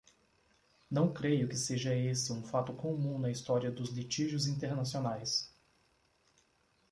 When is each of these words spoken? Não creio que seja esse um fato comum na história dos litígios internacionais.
Não 0.89 1.13
creio 1.13 1.47
que 1.47 1.55
seja 1.55 1.93
esse 1.95 2.33
um 2.33 2.43
fato 2.43 2.73
comum 2.73 3.19
na 3.19 3.29
história 3.29 3.69
dos 3.69 3.91
litígios 3.91 4.47
internacionais. 4.47 5.53